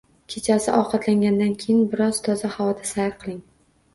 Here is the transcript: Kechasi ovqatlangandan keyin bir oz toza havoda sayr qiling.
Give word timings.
Kechasi 0.35 0.71
ovqatlangandan 0.77 1.51
keyin 1.63 1.83
bir 1.91 2.03
oz 2.05 2.21
toza 2.29 2.51
havoda 2.57 2.89
sayr 2.93 3.13
qiling. 3.25 3.39